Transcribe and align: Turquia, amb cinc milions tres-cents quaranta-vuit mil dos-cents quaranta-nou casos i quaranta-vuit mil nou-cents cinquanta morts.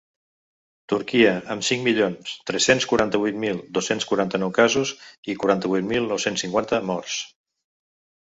Turquia, 0.91 1.33
amb 1.55 1.65
cinc 1.67 1.83
milions 1.87 2.31
tres-cents 2.51 2.87
quaranta-vuit 2.91 3.37
mil 3.43 3.59
dos-cents 3.79 4.07
quaranta-nou 4.13 4.53
casos 4.61 4.95
i 5.35 5.37
quaranta-vuit 5.45 5.87
mil 5.93 6.09
nou-cents 6.13 6.45
cinquanta 6.47 6.81
morts. 6.93 7.21